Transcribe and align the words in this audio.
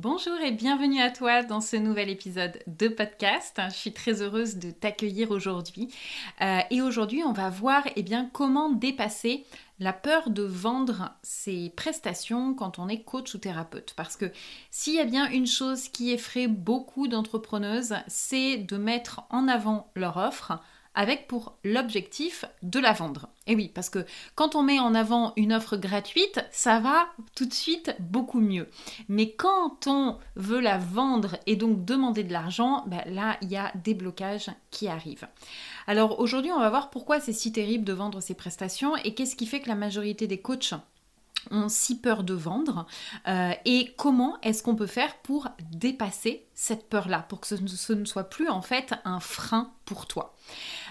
Bonjour 0.00 0.38
et 0.38 0.52
bienvenue 0.52 1.00
à 1.00 1.10
toi 1.10 1.42
dans 1.42 1.60
ce 1.60 1.74
nouvel 1.74 2.08
épisode 2.08 2.62
de 2.68 2.86
podcast. 2.86 3.60
Je 3.68 3.74
suis 3.74 3.92
très 3.92 4.22
heureuse 4.22 4.54
de 4.54 4.70
t'accueillir 4.70 5.32
aujourd'hui. 5.32 5.88
Euh, 6.40 6.60
et 6.70 6.80
aujourd'hui, 6.80 7.24
on 7.24 7.32
va 7.32 7.50
voir 7.50 7.82
eh 7.96 8.04
bien, 8.04 8.30
comment 8.32 8.70
dépasser 8.70 9.44
la 9.80 9.92
peur 9.92 10.30
de 10.30 10.44
vendre 10.44 11.10
ses 11.24 11.70
prestations 11.70 12.54
quand 12.54 12.78
on 12.78 12.88
est 12.88 13.02
coach 13.02 13.34
ou 13.34 13.38
thérapeute. 13.38 13.94
Parce 13.96 14.16
que 14.16 14.30
s'il 14.70 14.94
y 14.94 15.00
a 15.00 15.04
bien 15.04 15.28
une 15.32 15.48
chose 15.48 15.88
qui 15.88 16.12
effraie 16.12 16.46
beaucoup 16.46 17.08
d'entrepreneuses, 17.08 17.96
c'est 18.06 18.58
de 18.58 18.76
mettre 18.76 19.22
en 19.30 19.48
avant 19.48 19.90
leur 19.96 20.16
offre 20.16 20.60
avec 20.98 21.28
pour 21.28 21.54
l'objectif 21.62 22.44
de 22.64 22.80
la 22.80 22.92
vendre. 22.92 23.28
Et 23.46 23.54
oui, 23.54 23.70
parce 23.72 23.88
que 23.88 24.04
quand 24.34 24.56
on 24.56 24.64
met 24.64 24.80
en 24.80 24.96
avant 24.96 25.32
une 25.36 25.52
offre 25.52 25.76
gratuite, 25.76 26.44
ça 26.50 26.80
va 26.80 27.06
tout 27.36 27.46
de 27.46 27.54
suite 27.54 27.94
beaucoup 28.00 28.40
mieux. 28.40 28.68
Mais 29.08 29.30
quand 29.30 29.86
on 29.86 30.18
veut 30.34 30.58
la 30.58 30.76
vendre 30.76 31.36
et 31.46 31.54
donc 31.54 31.84
demander 31.84 32.24
de 32.24 32.32
l'argent, 32.32 32.82
ben 32.88 33.00
là, 33.06 33.36
il 33.42 33.48
y 33.48 33.56
a 33.56 33.70
des 33.76 33.94
blocages 33.94 34.50
qui 34.72 34.88
arrivent. 34.88 35.28
Alors 35.86 36.18
aujourd'hui, 36.18 36.50
on 36.50 36.58
va 36.58 36.68
voir 36.68 36.90
pourquoi 36.90 37.20
c'est 37.20 37.32
si 37.32 37.52
terrible 37.52 37.84
de 37.84 37.92
vendre 37.92 38.20
ces 38.20 38.34
prestations 38.34 38.96
et 38.96 39.14
qu'est-ce 39.14 39.36
qui 39.36 39.46
fait 39.46 39.60
que 39.60 39.68
la 39.68 39.76
majorité 39.76 40.26
des 40.26 40.40
coachs 40.40 40.74
ont 41.52 41.68
si 41.68 42.00
peur 42.00 42.24
de 42.24 42.34
vendre 42.34 42.86
euh, 43.28 43.52
et 43.64 43.94
comment 43.96 44.36
est-ce 44.42 44.64
qu'on 44.64 44.74
peut 44.74 44.88
faire 44.88 45.16
pour 45.18 45.46
dépasser 45.70 46.44
cette 46.60 46.88
peur-là, 46.88 47.24
pour 47.28 47.40
que 47.40 47.46
ce 47.46 47.92
ne 47.92 48.04
soit 48.04 48.28
plus 48.28 48.48
en 48.48 48.62
fait 48.62 48.92
un 49.04 49.20
frein 49.20 49.70
pour 49.84 50.06
toi. 50.06 50.34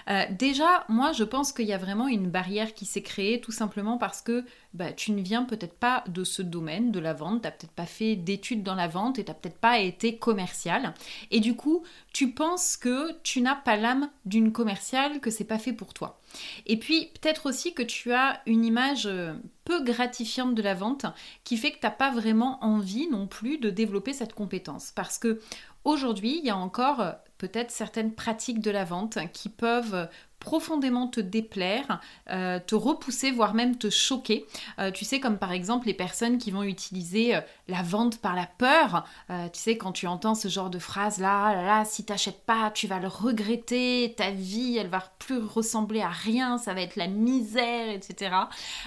Euh, 0.08 0.24
déjà, 0.30 0.86
moi, 0.88 1.12
je 1.12 1.24
pense 1.24 1.52
qu'il 1.52 1.66
y 1.66 1.74
a 1.74 1.78
vraiment 1.78 2.08
une 2.08 2.30
barrière 2.30 2.72
qui 2.72 2.86
s'est 2.86 3.02
créée 3.02 3.40
tout 3.42 3.52
simplement 3.52 3.98
parce 3.98 4.22
que 4.22 4.46
bah, 4.72 4.92
tu 4.92 5.12
ne 5.12 5.20
viens 5.20 5.44
peut-être 5.44 5.78
pas 5.78 6.04
de 6.08 6.24
ce 6.24 6.40
domaine 6.40 6.90
de 6.90 6.98
la 6.98 7.12
vente, 7.12 7.42
tu 7.42 7.46
n'as 7.46 7.52
peut-être 7.52 7.72
pas 7.72 7.86
fait 7.86 8.16
d'études 8.16 8.62
dans 8.62 8.74
la 8.74 8.88
vente 8.88 9.18
et 9.18 9.24
tu 9.24 9.30
n'as 9.30 9.34
peut-être 9.34 9.58
pas 9.58 9.78
été 9.78 10.16
commercial. 10.16 10.94
Et 11.30 11.40
du 11.40 11.54
coup, 11.54 11.84
tu 12.14 12.32
penses 12.32 12.78
que 12.78 13.12
tu 13.22 13.42
n'as 13.42 13.54
pas 13.54 13.76
l'âme 13.76 14.08
d'une 14.24 14.52
commerciale, 14.52 15.20
que 15.20 15.30
c'est 15.30 15.44
pas 15.44 15.58
fait 15.58 15.74
pour 15.74 15.92
toi. 15.92 16.18
Et 16.66 16.78
puis, 16.78 17.10
peut-être 17.20 17.46
aussi 17.46 17.74
que 17.74 17.82
tu 17.82 18.12
as 18.12 18.40
une 18.46 18.64
image 18.64 19.06
euh, 19.06 19.34
peu 19.64 19.82
gratifiante 19.82 20.54
de 20.54 20.62
la 20.62 20.74
vente 20.74 21.06
qui 21.44 21.56
fait 21.56 21.70
que 21.70 21.78
tu 21.78 21.86
n'as 21.86 21.90
pas 21.90 22.10
vraiment 22.10 22.62
envie 22.64 23.08
non 23.08 23.26
plus 23.26 23.58
de 23.58 23.70
développer 23.70 24.12
cette 24.12 24.32
compétence. 24.34 24.92
Parce 24.94 25.18
que 25.18 25.40
aujourd'hui, 25.84 26.38
il 26.38 26.44
y 26.44 26.50
a 26.50 26.56
encore 26.56 27.00
euh, 27.00 27.12
peut-être 27.38 27.70
certaines 27.70 28.14
pratiques 28.14 28.60
de 28.60 28.70
la 28.70 28.84
vente 28.84 29.18
qui 29.32 29.48
peuvent 29.48 30.08
profondément 30.40 31.08
te 31.08 31.20
déplaire, 31.20 32.00
euh, 32.30 32.60
te 32.64 32.74
repousser, 32.74 33.30
voire 33.30 33.54
même 33.54 33.76
te 33.76 33.90
choquer. 33.90 34.46
Euh, 34.78 34.90
tu 34.90 35.04
sais, 35.04 35.20
comme 35.20 35.38
par 35.38 35.52
exemple 35.52 35.86
les 35.86 35.94
personnes 35.94 36.38
qui 36.38 36.50
vont 36.50 36.62
utiliser 36.62 37.34
euh, 37.34 37.40
la 37.66 37.82
vente 37.82 38.18
par 38.18 38.34
la 38.34 38.46
peur. 38.46 39.04
tu 39.28 39.60
sais, 39.60 39.76
quand 39.76 39.92
tu 39.92 40.06
entends 40.06 40.34
ce 40.34 40.48
genre 40.48 40.70
de 40.70 40.78
phrase 40.78 41.18
là, 41.18 41.54
là, 41.54 41.62
là 41.62 41.84
si 41.84 42.04
t'achètes 42.04 42.44
pas, 42.46 42.70
tu 42.70 42.86
vas 42.86 42.98
le 42.98 43.08
regretter, 43.08 44.14
ta 44.16 44.30
vie, 44.30 44.78
elle 44.78 44.88
va 44.88 45.02
plus 45.18 45.38
ressembler 45.38 46.00
à 46.00 46.08
rien, 46.08 46.56
ça 46.56 46.72
va 46.72 46.80
être 46.80 46.96
la 46.96 47.08
misère, 47.08 47.90
etc. 47.90 48.30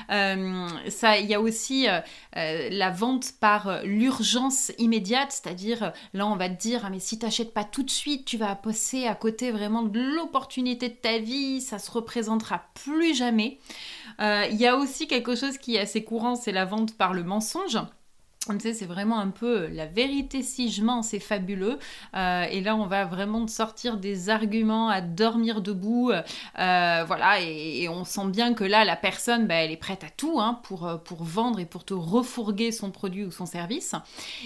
ça, 0.09 1.17
il 1.19 1.27
y 1.27 1.35
a 1.35 1.41
aussi 1.41 1.87
la 2.33 2.89
vente 2.89 3.33
par 3.39 3.83
l'urgence 3.83 4.71
immédiate, 4.79 5.31
c'est-à-dire 5.31 5.93
là, 6.13 6.25
on 6.25 6.35
va 6.35 6.49
te 6.49 6.59
dire, 6.59 6.81
ah, 6.83 6.89
mais 6.89 6.99
si 6.99 7.19
t'achètes 7.19 7.53
pas 7.53 7.63
tout 7.63 7.83
de 7.83 7.91
suite, 7.91 8.25
tu 8.25 8.37
vas 8.37 8.55
passer 8.55 9.05
à 9.05 9.13
côté 9.13 9.51
vraiment 9.51 9.83
de 9.83 9.99
l'opportunité 9.99 10.89
de 10.89 10.95
ta 10.95 11.19
vie 11.19 11.40
ça 11.61 11.79
se 11.79 11.91
représentera 11.91 12.63
plus 12.73 13.15
jamais. 13.15 13.59
Euh, 14.19 14.45
il 14.51 14.57
y 14.57 14.67
a 14.67 14.77
aussi 14.77 15.07
quelque 15.07 15.35
chose 15.35 15.57
qui 15.57 15.75
est 15.75 15.79
assez 15.79 16.03
courant, 16.03 16.35
c'est 16.35 16.51
la 16.51 16.65
vente 16.65 16.97
par 16.97 17.13
le 17.13 17.23
mensonge 17.23 17.77
c'est 18.47 18.85
vraiment 18.85 19.19
un 19.19 19.29
peu 19.29 19.67
la 19.67 19.85
vérité 19.85 20.41
si 20.41 20.71
je 20.71 20.83
mens, 20.83 21.03
c'est 21.03 21.19
fabuleux. 21.19 21.77
Euh, 22.15 22.43
et 22.49 22.61
là, 22.61 22.75
on 22.75 22.87
va 22.87 23.05
vraiment 23.05 23.45
sortir 23.47 23.97
des 23.97 24.29
arguments 24.29 24.89
à 24.89 25.01
dormir 25.01 25.61
debout. 25.61 26.11
Euh, 26.11 27.03
voilà, 27.05 27.39
et, 27.39 27.87
on 27.87 28.03
sent 28.03 28.27
bien 28.27 28.53
que 28.53 28.63
là, 28.63 28.83
la 28.83 28.95
personne, 28.95 29.45
bah, 29.45 29.55
elle 29.55 29.71
est 29.71 29.77
prête 29.77 30.03
à 30.03 30.09
tout 30.09 30.39
hein, 30.39 30.59
pour, 30.63 30.87
euh, 30.87 30.97
pour 30.97 31.23
vendre 31.23 31.59
et 31.59 31.65
pour 31.65 31.83
te 31.83 31.93
refourguer 31.93 32.71
son 32.71 32.89
produit 32.89 33.25
ou 33.25 33.31
son 33.31 33.45
service. 33.45 33.93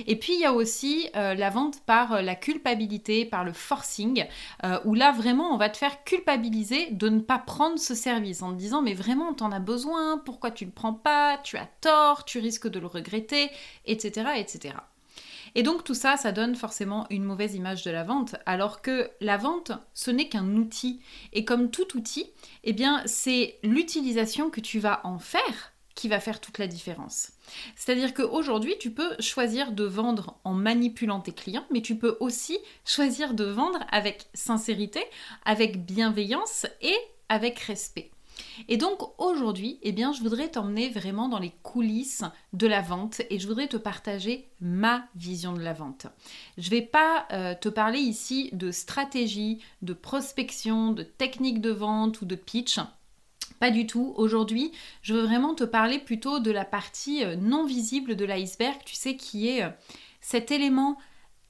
Et 0.07 0.17
puis, 0.17 0.33
il 0.33 0.39
y 0.41 0.45
a 0.45 0.53
aussi 0.53 1.09
la 1.13 1.49
vente 1.49 1.79
par 1.85 2.21
la 2.21 2.35
culpabilité, 2.35 3.25
par 3.25 3.43
le 3.43 3.53
forcing, 3.53 4.25
où 4.83 4.93
là, 4.93 5.11
vraiment, 5.11 5.53
on 5.53 5.57
va 5.57 5.69
te 5.69 5.77
faire 5.77 6.03
culpabiliser 6.03 6.89
de 6.91 7.09
ne 7.09 7.19
pas 7.19 7.39
prendre 7.39 7.79
ce 7.79 7.95
service 7.95 8.41
en 8.41 8.51
te 8.51 8.57
disant, 8.57 8.81
mais 8.81 8.93
vraiment, 8.93 9.33
t'en 9.33 9.51
as 9.51 9.59
besoin, 9.59 10.17
pourquoi 10.17 10.51
tu 10.51 10.65
ne 10.65 10.69
le 10.69 10.73
prends 10.73 10.93
pas, 10.93 11.37
tu 11.43 11.57
as 11.57 11.67
tort, 11.81 12.25
tu 12.25 12.39
risques 12.39 12.67
de 12.67 12.79
le 12.79 12.87
regretter 12.87 13.49
etc., 13.87 14.31
etc. 14.37 14.75
Et 15.55 15.63
donc 15.63 15.83
tout 15.83 15.93
ça, 15.93 16.17
ça 16.17 16.33
donne 16.33 16.55
forcément 16.55 17.07
une 17.09 17.23
mauvaise 17.23 17.55
image 17.55 17.83
de 17.83 17.91
la 17.91 18.03
vente, 18.03 18.35
alors 18.45 18.81
que 18.81 19.09
la 19.21 19.37
vente, 19.37 19.71
ce 19.93 20.11
n'est 20.11 20.27
qu'un 20.27 20.55
outil. 20.55 20.99
Et 21.31 21.45
comme 21.45 21.71
tout 21.71 21.95
outil, 21.95 22.29
eh 22.63 22.73
bien, 22.73 23.01
c'est 23.05 23.57
l'utilisation 23.63 24.49
que 24.49 24.59
tu 24.59 24.79
vas 24.79 24.99
en 25.05 25.17
faire 25.17 25.71
qui 25.95 26.09
va 26.09 26.19
faire 26.19 26.41
toute 26.41 26.57
la 26.57 26.67
différence. 26.67 27.31
C'est-à-dire 27.77 28.13
qu'aujourd'hui, 28.13 28.75
tu 28.79 28.91
peux 28.91 29.15
choisir 29.21 29.71
de 29.71 29.85
vendre 29.85 30.37
en 30.43 30.53
manipulant 30.53 31.21
tes 31.21 31.31
clients, 31.31 31.65
mais 31.71 31.81
tu 31.81 31.97
peux 31.97 32.17
aussi 32.19 32.59
choisir 32.83 33.33
de 33.33 33.45
vendre 33.45 33.79
avec 33.91 34.27
sincérité, 34.33 35.01
avec 35.45 35.85
bienveillance 35.85 36.65
et 36.81 36.95
avec 37.29 37.59
respect. 37.59 38.11
Et 38.67 38.77
donc 38.77 38.99
aujourd'hui, 39.19 39.79
eh 39.81 39.91
bien, 39.91 40.13
je 40.13 40.21
voudrais 40.21 40.49
t'emmener 40.49 40.89
vraiment 40.89 41.29
dans 41.29 41.39
les 41.39 41.53
coulisses 41.63 42.23
de 42.53 42.67
la 42.67 42.81
vente 42.81 43.21
et 43.29 43.39
je 43.39 43.47
voudrais 43.47 43.67
te 43.67 43.77
partager 43.77 44.49
ma 44.59 45.07
vision 45.15 45.53
de 45.53 45.61
la 45.61 45.73
vente. 45.73 46.07
Je 46.57 46.69
ne 46.69 46.75
vais 46.75 46.81
pas 46.81 47.27
euh, 47.31 47.55
te 47.55 47.69
parler 47.69 47.99
ici 47.99 48.49
de 48.53 48.71
stratégie, 48.71 49.59
de 49.81 49.93
prospection, 49.93 50.91
de 50.91 51.03
technique 51.03 51.61
de 51.61 51.71
vente 51.71 52.21
ou 52.21 52.25
de 52.25 52.35
pitch. 52.35 52.79
Pas 53.59 53.71
du 53.71 53.87
tout. 53.87 54.13
Aujourd'hui, 54.17 54.71
je 55.01 55.13
veux 55.13 55.23
vraiment 55.23 55.55
te 55.55 55.63
parler 55.63 55.99
plutôt 55.99 56.39
de 56.39 56.51
la 56.51 56.65
partie 56.65 57.23
euh, 57.23 57.35
non 57.35 57.65
visible 57.65 58.15
de 58.15 58.25
l'iceberg, 58.25 58.79
tu 58.85 58.95
sais, 58.95 59.15
qui 59.15 59.47
est 59.47 59.63
euh, 59.63 59.69
cet 60.21 60.51
élément 60.51 60.97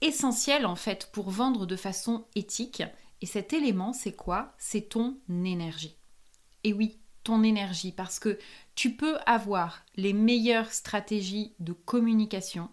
essentiel 0.01 0.65
en 0.65 0.75
fait 0.75 1.09
pour 1.11 1.29
vendre 1.29 1.65
de 1.65 1.75
façon 1.75 2.25
éthique. 2.35 2.83
Et 3.21 3.25
cet 3.25 3.53
élément, 3.53 3.93
c'est 3.93 4.15
quoi? 4.15 4.53
C'est 4.57 4.89
ton 4.89 5.17
énergie. 5.29 5.95
Et 6.65 6.73
oui, 6.73 6.97
ton 7.23 7.43
énergie, 7.43 7.91
parce 7.91 8.17
que 8.17 8.39
tu 8.73 8.95
peux 8.95 9.17
avoir 9.27 9.85
les 9.95 10.13
meilleures 10.13 10.71
stratégies 10.71 11.53
de 11.59 11.73
communication. 11.73 12.69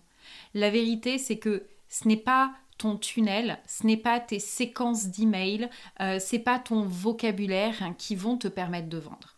La 0.54 0.70
vérité, 0.70 1.18
c'est 1.18 1.38
que 1.38 1.66
ce 1.90 2.08
n'est 2.08 2.16
pas 2.16 2.54
ton 2.78 2.96
tunnel, 2.96 3.60
ce 3.66 3.86
n'est 3.86 3.98
pas 3.98 4.18
tes 4.18 4.38
séquences 4.38 5.08
d'emails, 5.08 5.68
euh, 6.00 6.18
c'est 6.18 6.38
pas 6.38 6.58
ton 6.58 6.86
vocabulaire 6.86 7.82
hein, 7.82 7.92
qui 7.92 8.16
vont 8.16 8.38
te 8.38 8.48
permettre 8.48 8.88
de 8.88 8.96
vendre. 8.96 9.36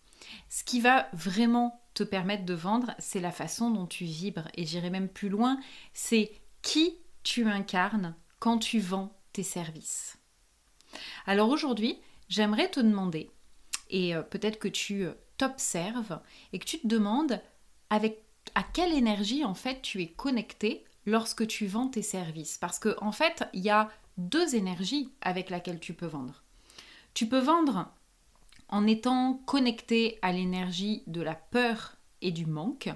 Ce 0.48 0.62
qui 0.62 0.80
va 0.80 1.08
vraiment 1.12 1.82
te 1.94 2.04
permettre 2.04 2.44
de 2.44 2.54
vendre, 2.54 2.94
c'est 3.00 3.20
la 3.20 3.32
façon 3.32 3.72
dont 3.72 3.86
tu 3.86 4.04
vibres. 4.04 4.46
Et 4.54 4.64
j'irai 4.64 4.88
même 4.88 5.08
plus 5.08 5.30
loin, 5.30 5.58
c'est 5.94 6.30
qui 6.62 6.96
tu 7.24 7.48
incarnes 7.48 8.14
quand 8.38 8.58
tu 8.58 8.78
vends 8.78 9.12
tes 9.32 9.42
services. 9.42 10.16
Alors 11.26 11.48
aujourd'hui, 11.48 11.98
j'aimerais 12.28 12.70
te 12.70 12.78
demander 12.78 13.30
et 13.90 14.14
euh, 14.14 14.22
peut-être 14.22 14.58
que 14.58 14.68
tu 14.68 15.04
euh, 15.04 15.12
t'observes 15.38 16.20
et 16.52 16.58
que 16.58 16.64
tu 16.64 16.80
te 16.80 16.86
demandes 16.86 17.40
avec 17.90 18.22
à 18.54 18.62
quelle 18.62 18.92
énergie 18.92 19.44
en 19.44 19.54
fait 19.54 19.82
tu 19.82 20.02
es 20.02 20.08
connecté 20.08 20.84
lorsque 21.06 21.46
tu 21.46 21.66
vends 21.66 21.88
tes 21.88 22.02
services 22.02 22.58
parce 22.58 22.78
qu'en 22.78 22.94
en 23.00 23.12
fait 23.12 23.44
il 23.52 23.62
y 23.62 23.70
a 23.70 23.90
deux 24.16 24.54
énergies 24.54 25.10
avec 25.20 25.50
lesquelles 25.50 25.80
tu 25.80 25.94
peux 25.94 26.06
vendre. 26.06 26.44
Tu 27.14 27.28
peux 27.28 27.38
vendre 27.38 27.92
en 28.68 28.86
étant 28.86 29.34
connecté 29.46 30.18
à 30.22 30.32
l'énergie 30.32 31.02
de 31.06 31.20
la 31.20 31.34
peur 31.34 31.96
et 32.24 32.32
du 32.32 32.46
manque. 32.46 32.90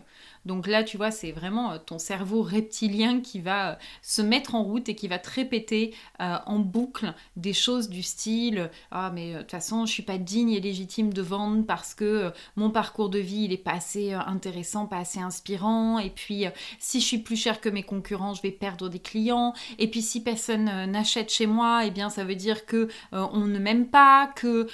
Donc 0.48 0.66
là, 0.66 0.82
tu 0.82 0.96
vois, 0.96 1.10
c'est 1.10 1.30
vraiment 1.30 1.72
euh, 1.72 1.78
ton 1.78 1.98
cerveau 1.98 2.42
reptilien 2.42 3.20
qui 3.20 3.38
va 3.38 3.72
euh, 3.72 3.74
se 4.02 4.22
mettre 4.22 4.54
en 4.54 4.62
route 4.62 4.88
et 4.88 4.94
qui 4.94 5.06
va 5.06 5.18
te 5.18 5.30
répéter 5.30 5.94
euh, 6.20 6.36
en 6.46 6.58
boucle 6.58 7.14
des 7.36 7.52
choses 7.52 7.90
du 7.90 8.02
style 8.02 8.70
Ah, 8.90 9.12
mais 9.14 9.34
de 9.34 9.38
toute 9.40 9.50
façon, 9.50 9.84
je 9.84 9.92
suis 9.92 10.02
pas 10.02 10.16
digne 10.16 10.50
et 10.50 10.60
légitime 10.60 11.12
de 11.12 11.20
vendre 11.20 11.66
parce 11.66 11.94
que 11.94 12.32
mon 12.56 12.70
parcours 12.70 13.10
de 13.10 13.18
vie, 13.18 13.44
il 13.44 13.52
est 13.52 13.58
pas 13.58 13.72
assez 13.72 14.14
intéressant, 14.14 14.86
pas 14.86 14.96
assez 14.96 15.20
inspirant. 15.20 15.98
Et 15.98 16.10
puis, 16.10 16.46
si 16.78 17.00
je 17.00 17.06
suis 17.06 17.18
plus 17.18 17.36
cher 17.36 17.60
que 17.60 17.68
mes 17.68 17.82
concurrents, 17.82 18.32
je 18.32 18.40
vais 18.40 18.50
perdre 18.50 18.88
des 18.88 19.00
clients. 19.00 19.52
Et 19.78 19.90
puis, 19.90 20.00
si 20.00 20.22
personne 20.22 20.64
n'achète 20.86 21.30
chez 21.30 21.46
moi, 21.46 21.82
eh 21.84 21.90
bien, 21.90 22.08
ça 22.08 22.24
veut 22.24 22.36
dire 22.36 22.64
que 22.64 22.88
on 23.12 23.44
ne 23.44 23.58
m'aime 23.58 23.86
pas, 23.86 24.30
que 24.34 24.66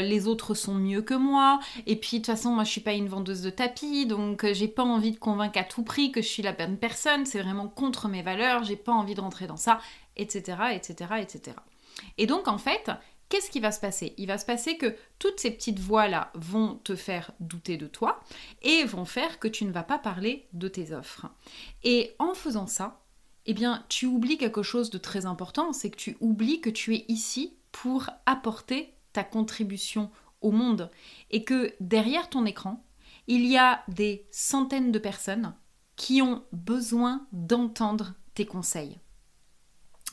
les 0.00 0.26
autres 0.26 0.52
sont 0.54 0.74
mieux 0.74 1.02
que 1.02 1.14
moi. 1.14 1.60
Et 1.86 1.96
puis, 1.96 2.18
de 2.18 2.24
toute 2.24 2.34
façon, 2.34 2.50
moi, 2.50 2.64
je 2.64 2.70
suis 2.70 2.80
pas 2.82 2.92
une 2.92 3.08
vendeuse 3.08 3.40
de 3.40 3.50
tapis, 3.50 3.93
donc 4.06 4.44
j'ai 4.52 4.68
pas 4.68 4.82
envie 4.82 5.12
de 5.12 5.18
convaincre 5.18 5.58
à 5.58 5.64
tout 5.64 5.82
prix 5.82 6.12
que 6.12 6.20
je 6.20 6.28
suis 6.28 6.42
la 6.42 6.52
bonne 6.52 6.76
personne, 6.76 7.24
c'est 7.24 7.40
vraiment 7.40 7.68
contre 7.68 8.08
mes 8.08 8.22
valeurs, 8.22 8.64
j'ai 8.64 8.76
pas 8.76 8.92
envie 8.92 9.14
de 9.14 9.20
rentrer 9.20 9.46
dans 9.46 9.56
ça, 9.56 9.80
etc., 10.16 10.58
etc., 10.72 11.14
etc. 11.20 11.56
Et 12.18 12.26
donc 12.26 12.48
en 12.48 12.58
fait, 12.58 12.90
qu'est-ce 13.28 13.50
qui 13.50 13.60
va 13.60 13.72
se 13.72 13.80
passer? 13.80 14.14
Il 14.18 14.26
va 14.26 14.38
se 14.38 14.46
passer 14.46 14.76
que 14.76 14.96
toutes 15.18 15.40
ces 15.40 15.50
petites 15.50 15.78
voix-là 15.78 16.30
vont 16.34 16.80
te 16.84 16.96
faire 16.96 17.32
douter 17.40 17.76
de 17.76 17.86
toi 17.86 18.20
et 18.62 18.84
vont 18.84 19.04
faire 19.04 19.38
que 19.38 19.48
tu 19.48 19.64
ne 19.64 19.72
vas 19.72 19.82
pas 19.82 19.98
parler 19.98 20.48
de 20.52 20.68
tes 20.68 20.92
offres. 20.92 21.26
Et 21.82 22.14
en 22.18 22.34
faisant 22.34 22.66
ça, 22.66 23.00
eh 23.46 23.54
bien, 23.54 23.84
tu 23.88 24.06
oublies 24.06 24.38
quelque 24.38 24.62
chose 24.62 24.90
de 24.90 24.98
très 24.98 25.26
important, 25.26 25.72
c'est 25.72 25.90
que 25.90 25.96
tu 25.96 26.16
oublies 26.20 26.60
que 26.60 26.70
tu 26.70 26.94
es 26.94 27.04
ici 27.08 27.56
pour 27.72 28.08
apporter 28.26 28.94
ta 29.12 29.24
contribution 29.24 30.10
au 30.40 30.50
monde 30.50 30.90
et 31.30 31.44
que 31.44 31.74
derrière 31.80 32.30
ton 32.30 32.46
écran, 32.46 32.84
il 33.26 33.46
y 33.46 33.56
a 33.56 33.82
des 33.88 34.26
centaines 34.30 34.92
de 34.92 34.98
personnes 34.98 35.54
qui 35.96 36.22
ont 36.22 36.42
besoin 36.52 37.26
d'entendre 37.32 38.14
tes 38.34 38.46
conseils. 38.46 38.98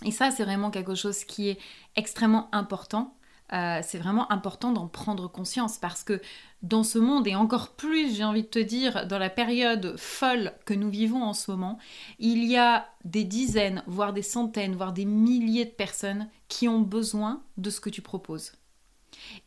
Et 0.06 0.12
ça, 0.12 0.32
c'est 0.32 0.44
vraiment 0.44 0.72
quelque 0.72 0.96
chose 0.96 1.24
qui 1.24 1.50
est 1.50 1.60
extrêmement 1.96 2.50
important. 2.54 3.16
Euh, 3.54 3.82
c'est 3.84 3.98
vraiment 3.98 4.32
important 4.32 4.72
d'en 4.72 4.88
prendre 4.88 5.28
conscience 5.28 5.78
parce 5.78 6.04
que 6.04 6.22
dans 6.62 6.84
ce 6.84 7.00
monde, 7.00 7.28
et 7.28 7.36
encore 7.36 7.76
plus, 7.76 8.16
j'ai 8.16 8.24
envie 8.24 8.44
de 8.44 8.48
te 8.48 8.60
dire, 8.60 9.06
dans 9.08 9.18
la 9.20 9.30
période 9.30 9.98
folle 9.98 10.54
que 10.66 10.74
nous 10.74 10.90
vivons 10.90 11.24
en 11.24 11.34
ce 11.34 11.52
moment, 11.52 11.78
il 12.18 12.46
y 12.46 12.56
a 12.56 12.88
des 13.04 13.26
dizaines, 13.26 13.84
voire 13.88 14.14
des 14.14 14.22
centaines, 14.22 14.76
voire 14.76 14.94
des 14.94 15.06
milliers 15.06 15.66
de 15.66 15.72
personnes 15.72 16.30
qui 16.48 16.68
ont 16.68 16.80
besoin 16.80 17.44
de 17.58 17.70
ce 17.70 17.82
que 17.82 17.90
tu 17.90 18.02
proposes. 18.02 18.54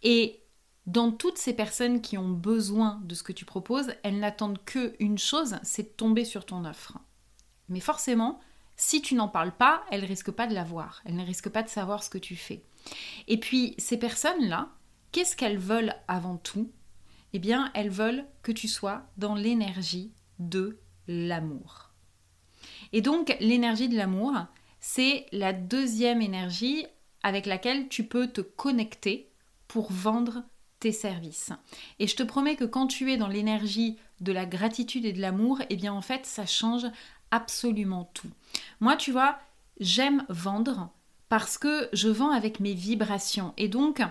Et 0.02 0.43
dans 0.86 1.10
toutes 1.10 1.38
ces 1.38 1.54
personnes 1.54 2.00
qui 2.02 2.18
ont 2.18 2.28
besoin 2.28 3.00
de 3.04 3.14
ce 3.14 3.22
que 3.22 3.32
tu 3.32 3.44
proposes, 3.44 3.94
elles 4.02 4.18
n'attendent 4.18 4.62
qu'une 4.64 5.18
chose, 5.18 5.56
c'est 5.62 5.82
de 5.82 5.88
tomber 5.88 6.24
sur 6.24 6.44
ton 6.44 6.64
offre. 6.64 6.98
Mais 7.68 7.80
forcément, 7.80 8.40
si 8.76 9.00
tu 9.00 9.14
n'en 9.14 9.28
parles 9.28 9.56
pas, 9.56 9.84
elles 9.90 10.04
risquent 10.04 10.30
pas 10.30 10.46
de 10.46 10.54
l'avoir. 10.54 11.00
Elles 11.04 11.16
ne 11.16 11.24
risquent 11.24 11.48
pas 11.48 11.62
de 11.62 11.68
savoir 11.68 12.02
ce 12.02 12.10
que 12.10 12.18
tu 12.18 12.36
fais. 12.36 12.64
Et 13.28 13.38
puis, 13.38 13.74
ces 13.78 13.96
personnes-là, 13.96 14.68
qu'est-ce 15.12 15.36
qu'elles 15.36 15.58
veulent 15.58 15.94
avant 16.06 16.36
tout? 16.36 16.70
Eh 17.32 17.38
bien, 17.38 17.70
elles 17.74 17.90
veulent 17.90 18.26
que 18.42 18.52
tu 18.52 18.68
sois 18.68 19.06
dans 19.16 19.34
l'énergie 19.34 20.12
de 20.38 20.78
l'amour. 21.08 21.92
Et 22.92 23.00
donc, 23.00 23.36
l'énergie 23.40 23.88
de 23.88 23.96
l'amour, 23.96 24.34
c'est 24.80 25.26
la 25.32 25.52
deuxième 25.52 26.20
énergie 26.20 26.86
avec 27.22 27.46
laquelle 27.46 27.88
tu 27.88 28.04
peux 28.04 28.28
te 28.28 28.42
connecter 28.42 29.32
pour 29.66 29.90
vendre 29.90 30.44
services. 30.92 31.52
Et 31.98 32.06
je 32.06 32.16
te 32.16 32.22
promets 32.22 32.56
que 32.56 32.64
quand 32.64 32.86
tu 32.86 33.12
es 33.12 33.16
dans 33.16 33.28
l'énergie 33.28 33.96
de 34.20 34.32
la 34.32 34.46
gratitude 34.46 35.04
et 35.04 35.12
de 35.12 35.20
l'amour, 35.20 35.60
eh 35.70 35.76
bien 35.76 35.92
en 35.92 36.02
fait, 36.02 36.26
ça 36.26 36.46
change 36.46 36.86
absolument 37.30 38.10
tout. 38.14 38.30
Moi, 38.80 38.96
tu 38.96 39.12
vois, 39.12 39.38
j'aime 39.80 40.24
vendre 40.28 40.90
parce 41.28 41.58
que 41.58 41.88
je 41.92 42.08
vends 42.08 42.30
avec 42.30 42.60
mes 42.60 42.74
vibrations. 42.74 43.54
Et 43.56 43.68
donc, 43.68 44.02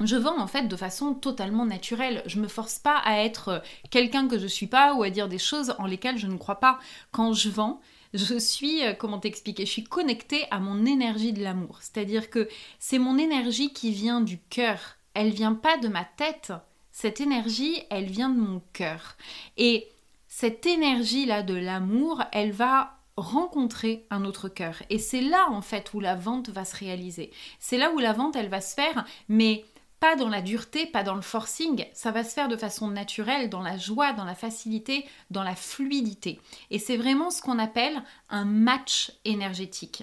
je 0.00 0.16
vends 0.16 0.40
en 0.40 0.46
fait 0.46 0.68
de 0.68 0.76
façon 0.76 1.14
totalement 1.14 1.66
naturelle. 1.66 2.22
Je 2.26 2.40
me 2.40 2.48
force 2.48 2.78
pas 2.78 2.98
à 2.98 3.18
être 3.18 3.62
quelqu'un 3.90 4.28
que 4.28 4.38
je 4.38 4.46
suis 4.46 4.66
pas 4.66 4.94
ou 4.94 5.02
à 5.02 5.10
dire 5.10 5.28
des 5.28 5.38
choses 5.38 5.74
en 5.78 5.86
lesquelles 5.86 6.18
je 6.18 6.26
ne 6.26 6.36
crois 6.36 6.60
pas. 6.60 6.78
Quand 7.10 7.32
je 7.32 7.48
vends, 7.48 7.80
je 8.14 8.38
suis, 8.38 8.84
euh, 8.84 8.92
comment 8.92 9.18
t'expliquer, 9.18 9.66
je 9.66 9.70
suis 9.70 9.84
connectée 9.84 10.44
à 10.50 10.58
mon 10.58 10.84
énergie 10.84 11.32
de 11.32 11.42
l'amour. 11.42 11.78
C'est-à-dire 11.80 12.30
que 12.30 12.48
c'est 12.78 12.98
mon 12.98 13.18
énergie 13.18 13.72
qui 13.72 13.90
vient 13.90 14.20
du 14.20 14.38
cœur 14.38 14.98
elle 15.14 15.30
vient 15.30 15.54
pas 15.54 15.78
de 15.78 15.88
ma 15.88 16.04
tête. 16.04 16.52
Cette 16.90 17.20
énergie, 17.20 17.82
elle 17.90 18.06
vient 18.06 18.30
de 18.30 18.40
mon 18.40 18.62
cœur. 18.72 19.16
Et 19.56 19.88
cette 20.28 20.66
énergie-là 20.66 21.42
de 21.42 21.54
l'amour, 21.54 22.22
elle 22.32 22.52
va 22.52 22.98
rencontrer 23.16 24.06
un 24.10 24.24
autre 24.24 24.48
cœur. 24.48 24.82
Et 24.90 24.98
c'est 24.98 25.20
là, 25.20 25.48
en 25.50 25.62
fait, 25.62 25.92
où 25.94 26.00
la 26.00 26.14
vente 26.14 26.48
va 26.48 26.64
se 26.64 26.76
réaliser. 26.76 27.30
C'est 27.60 27.78
là 27.78 27.92
où 27.92 27.98
la 27.98 28.12
vente, 28.12 28.36
elle 28.36 28.48
va 28.48 28.60
se 28.60 28.74
faire, 28.74 29.04
mais 29.28 29.64
pas 30.00 30.16
dans 30.16 30.28
la 30.28 30.42
dureté, 30.42 30.86
pas 30.86 31.04
dans 31.04 31.14
le 31.14 31.22
forcing, 31.22 31.86
ça 31.92 32.10
va 32.10 32.24
se 32.24 32.34
faire 32.34 32.48
de 32.48 32.56
façon 32.56 32.88
naturelle, 32.88 33.48
dans 33.48 33.62
la 33.62 33.76
joie, 33.76 34.12
dans 34.12 34.24
la 34.24 34.34
facilité, 34.34 35.06
dans 35.30 35.44
la 35.44 35.54
fluidité. 35.54 36.40
Et 36.70 36.80
c'est 36.80 36.96
vraiment 36.96 37.30
ce 37.30 37.40
qu'on 37.40 37.60
appelle 37.60 38.02
un 38.28 38.44
match 38.44 39.12
énergétique. 39.24 40.02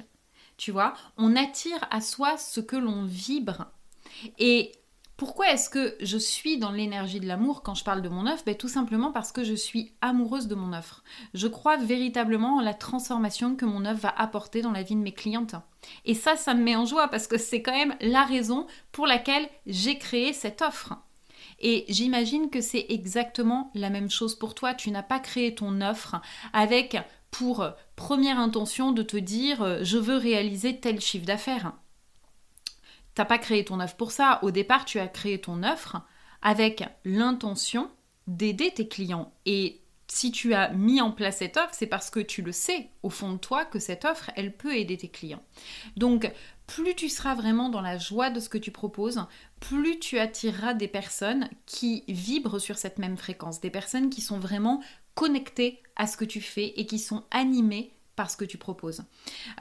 Tu 0.56 0.72
vois, 0.72 0.94
on 1.18 1.36
attire 1.36 1.86
à 1.92 2.00
soi 2.00 2.38
ce 2.38 2.62
que 2.62 2.78
l'on 2.78 3.04
vibre. 3.04 3.66
Et 4.38 4.72
pourquoi 5.20 5.52
est-ce 5.52 5.70
que 5.70 5.98
je 6.00 6.18
suis 6.18 6.60
dans 6.60 6.72
l'énergie 6.72 7.20
de 7.20 7.28
l'amour 7.28 7.62
quand 7.62 7.76
je 7.76 7.84
parle 7.84 8.02
de 8.02 8.08
mon 8.08 8.26
offre 8.26 8.46
ben, 8.46 8.56
Tout 8.56 8.70
simplement 8.70 9.12
parce 9.12 9.34
que 9.34 9.44
je 9.44 9.54
suis 9.54 9.92
amoureuse 10.00 10.48
de 10.48 10.56
mon 10.56 10.72
offre. 10.72 11.04
Je 11.34 11.50
crois 11.50 11.76
véritablement 11.76 12.56
en 12.56 12.62
la 12.62 12.74
transformation 12.74 13.58
que 13.58 13.66
mon 13.66 13.84
offre 13.84 14.04
va 14.04 14.14
apporter 14.18 14.62
dans 14.62 14.72
la 14.72 14.82
vie 14.82 14.96
de 14.96 15.02
mes 15.02 15.12
clientes. 15.12 15.56
Et 16.06 16.14
ça, 16.14 16.38
ça 16.38 16.54
me 16.54 16.64
met 16.64 16.78
en 16.78 16.86
joie 16.86 17.10
parce 17.10 17.28
que 17.28 17.38
c'est 17.38 17.62
quand 17.62 17.76
même 17.76 17.98
la 18.00 18.24
raison 18.24 18.66
pour 18.94 19.08
laquelle 19.08 19.50
j'ai 19.68 19.98
créé 19.98 20.32
cette 20.32 20.62
offre. 20.62 20.94
Et 21.60 21.84
j'imagine 21.90 22.50
que 22.50 22.62
c'est 22.62 22.86
exactement 22.88 23.72
la 23.76 23.90
même 23.90 24.10
chose 24.10 24.36
pour 24.36 24.56
toi. 24.56 24.74
Tu 24.74 24.90
n'as 24.90 25.04
pas 25.04 25.20
créé 25.20 25.54
ton 25.54 25.82
offre 25.82 26.22
avec 26.54 26.96
pour 27.30 27.68
première 27.98 28.40
intention 28.40 28.94
de 28.94 29.04
te 29.04 29.18
dire 29.18 29.64
euh, 29.64 29.80
je 29.82 29.98
veux 29.98 30.16
réaliser 30.16 30.80
tel 30.80 31.02
chiffre 31.02 31.26
d'affaires 31.26 31.74
n'as 33.18 33.26
pas 33.26 33.38
créé 33.38 33.66
ton 33.66 33.80
offre 33.80 33.96
pour 33.96 34.12
ça. 34.12 34.40
Au 34.44 34.52
départ, 34.52 34.86
tu 34.86 35.00
as 35.00 35.08
créé 35.08 35.40
ton 35.42 35.64
offre 35.64 36.02
avec 36.42 36.84
l'intention 37.06 37.90
d'aider 38.28 38.72
tes 38.72 38.88
clients. 38.88 39.34
Et 39.46 39.82
si 40.08 40.32
tu 40.32 40.54
as 40.54 40.70
mis 40.70 41.02
en 41.02 41.12
place 41.12 41.38
cette 41.38 41.58
offre, 41.58 41.74
c'est 41.74 41.88
parce 41.88 42.10
que 42.10 42.20
tu 42.20 42.42
le 42.42 42.52
sais 42.52 42.90
au 43.04 43.10
fond 43.10 43.34
de 43.34 43.38
toi 43.38 43.66
que 43.66 43.80
cette 43.80 44.06
offre, 44.06 44.32
elle 44.36 44.56
peut 44.56 44.76
aider 44.76 44.98
tes 44.98 45.10
clients. 45.10 45.44
Donc, 45.98 46.32
plus 46.68 46.96
tu 46.96 47.10
seras 47.10 47.36
vraiment 47.36 47.70
dans 47.70 47.82
la 47.82 47.98
joie 47.98 48.30
de 48.30 48.40
ce 48.40 48.50
que 48.50 48.58
tu 48.58 48.72
proposes, 48.72 49.26
plus 49.60 50.00
tu 50.00 50.20
attireras 50.20 50.74
des 50.74 50.88
personnes 50.88 51.50
qui 51.66 52.04
vibrent 52.08 52.60
sur 52.60 52.78
cette 52.78 53.00
même 53.00 53.18
fréquence, 53.18 53.60
des 53.60 53.70
personnes 53.70 54.10
qui 54.10 54.22
sont 54.22 54.40
vraiment 54.40 54.82
connectées 55.16 55.82
à 55.96 56.08
ce 56.08 56.18
que 56.18 56.26
tu 56.26 56.42
fais 56.42 56.74
et 56.80 56.86
qui 56.86 57.00
sont 57.00 57.24
animées 57.32 57.92
par 58.20 58.30
ce 58.30 58.36
que 58.36 58.44
tu 58.44 58.58
proposes. 58.58 59.04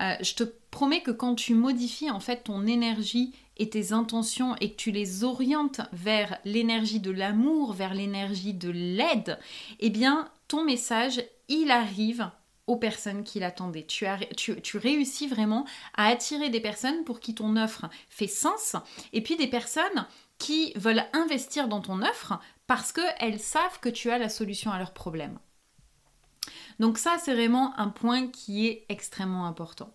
Euh, 0.01 0.17
je 0.21 0.35
te 0.35 0.43
promets 0.73 1.01
que 1.01 1.13
quand 1.13 1.37
tu 1.37 1.55
modifies 1.55 2.11
en 2.11 2.19
fait 2.19 2.43
ton 2.43 2.67
énergie 2.67 3.33
et 3.57 3.71
tes 3.71 3.93
intentions 3.93 4.57
et 4.57 4.73
que 4.73 4.77
tu 4.77 4.91
les 4.91 5.23
orientes 5.23 5.81
vers 5.93 6.39
l'énergie 6.45 6.99
de 6.99 7.13
l'amour, 7.13 7.73
vers 7.73 7.95
l'énergie 7.95 8.55
de 8.55 8.69
l'aide, 8.69 9.39
eh 9.79 9.91
bien 9.91 10.29
ton 10.49 10.65
message, 10.65 11.23
il 11.49 11.71
arrive 11.71 12.33
aux 12.67 12.75
personnes 12.75 13.23
qui 13.23 13.39
l'attendaient. 13.39 13.87
Tu, 13.87 14.77
réussis 14.77 15.29
vraiment 15.29 15.65
à 15.97 16.09
attirer 16.09 16.51
des 16.51 16.59
personnes 16.59 17.05
pour 17.05 17.21
qui 17.21 17.37
ton 17.37 17.57
offre 17.57 17.87
fait 18.09 18.27
sens 18.27 18.75
et 19.13 19.23
puis 19.23 19.37
des 19.37 19.47
personnes 19.47 20.09
qui 20.39 20.73
veulent 20.75 21.07
investir 21.13 21.69
dans 21.69 21.81
ton 21.81 22.03
offre 22.03 22.41
parce 22.67 22.91
qu'elles 22.91 23.39
savent 23.39 23.79
que 23.81 23.89
tu 23.89 24.11
as 24.11 24.19
la 24.19 24.29
solution 24.29 24.73
à 24.73 24.79
leurs 24.79 24.95
problèmes. 24.95 25.39
Donc 26.79 26.99
ça, 26.99 27.17
c'est 27.23 27.35
vraiment 27.35 27.79
un 27.79 27.89
point 27.89 28.29
qui 28.29 28.67
est 28.67 28.87
extrêmement 28.89 29.47
important. 29.47 29.93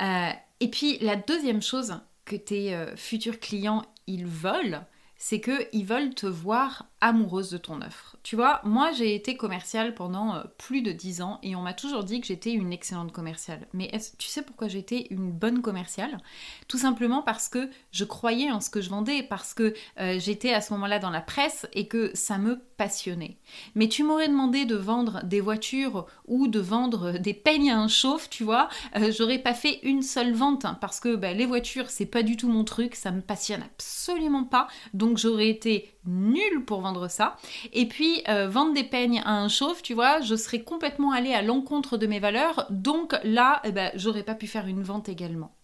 Euh, 0.00 0.30
et 0.60 0.68
puis 0.68 0.98
la 1.00 1.16
deuxième 1.16 1.62
chose, 1.62 1.94
que 2.24 2.36
tes 2.36 2.74
euh, 2.74 2.96
futurs 2.96 3.40
clients, 3.40 3.82
ils 4.06 4.26
veulent, 4.26 4.80
c'est 5.24 5.40
qu'ils 5.40 5.86
veulent 5.86 6.16
te 6.16 6.26
voir 6.26 6.86
amoureuse 7.00 7.50
de 7.50 7.56
ton 7.58 7.80
offre. 7.80 8.16
Tu 8.24 8.34
vois, 8.34 8.60
moi 8.64 8.90
j'ai 8.90 9.14
été 9.14 9.36
commerciale 9.36 9.94
pendant 9.94 10.34
euh, 10.34 10.42
plus 10.58 10.82
de 10.82 10.90
10 10.90 11.22
ans 11.22 11.38
et 11.44 11.54
on 11.54 11.62
m'a 11.62 11.74
toujours 11.74 12.02
dit 12.02 12.20
que 12.20 12.26
j'étais 12.26 12.52
une 12.52 12.72
excellente 12.72 13.12
commerciale. 13.12 13.68
Mais 13.72 13.88
tu 14.18 14.26
sais 14.26 14.42
pourquoi 14.42 14.66
j'étais 14.66 15.06
une 15.10 15.30
bonne 15.30 15.62
commerciale? 15.62 16.18
Tout 16.66 16.78
simplement 16.78 17.22
parce 17.22 17.48
que 17.48 17.70
je 17.92 18.02
croyais 18.04 18.50
en 18.50 18.60
ce 18.60 18.68
que 18.68 18.80
je 18.80 18.90
vendais, 18.90 19.22
parce 19.22 19.54
que 19.54 19.74
euh, 20.00 20.18
j'étais 20.18 20.54
à 20.54 20.60
ce 20.60 20.72
moment-là 20.72 20.98
dans 20.98 21.10
la 21.10 21.20
presse 21.20 21.68
et 21.72 21.86
que 21.86 22.10
ça 22.14 22.38
me 22.38 22.58
passionnait. 22.76 23.38
Mais 23.76 23.88
tu 23.88 24.02
m'aurais 24.02 24.28
demandé 24.28 24.64
de 24.64 24.76
vendre 24.76 25.22
des 25.22 25.40
voitures 25.40 26.06
ou 26.26 26.48
de 26.48 26.58
vendre 26.58 27.18
des 27.18 27.34
peignes 27.34 27.70
à 27.70 27.78
un 27.78 27.88
chauffe, 27.88 28.28
tu 28.28 28.42
vois, 28.42 28.68
euh, 28.96 29.12
j'aurais 29.16 29.38
pas 29.38 29.54
fait 29.54 29.78
une 29.84 30.02
seule 30.02 30.32
vente 30.32 30.66
parce 30.80 30.98
que 30.98 31.14
bah, 31.14 31.32
les 31.32 31.46
voitures 31.46 31.90
c'est 31.90 32.06
pas 32.06 32.24
du 32.24 32.36
tout 32.36 32.48
mon 32.48 32.64
truc, 32.64 32.96
ça 32.96 33.12
me 33.12 33.20
passionne 33.20 33.62
absolument 33.62 34.44
pas. 34.44 34.66
Donc 34.94 35.11
donc 35.12 35.18
j'aurais 35.18 35.50
été 35.50 35.94
nulle 36.06 36.64
pour 36.64 36.80
vendre 36.80 37.06
ça. 37.08 37.36
Et 37.74 37.86
puis 37.86 38.22
euh, 38.28 38.48
vendre 38.48 38.72
des 38.72 38.82
peignes 38.82 39.20
à 39.26 39.32
un 39.32 39.48
chauve, 39.48 39.82
tu 39.82 39.92
vois, 39.92 40.22
je 40.22 40.34
serais 40.34 40.62
complètement 40.62 41.12
allée 41.12 41.34
à 41.34 41.42
l'encontre 41.42 41.98
de 41.98 42.06
mes 42.06 42.18
valeurs, 42.18 42.66
donc 42.70 43.14
là, 43.24 43.60
eh 43.64 43.72
ben, 43.72 43.92
j'aurais 43.94 44.22
pas 44.22 44.34
pu 44.34 44.46
faire 44.46 44.66
une 44.66 44.82
vente 44.82 45.10
également. 45.10 45.54